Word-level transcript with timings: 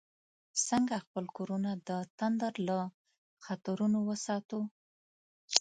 څنګه 0.67 0.95
خپل 1.05 1.25
کورونه 1.37 1.71
د 1.87 1.89
تندر 2.19 2.53
له 2.67 2.79
خطرونو 3.45 3.99
وساتو؟ 4.09 4.59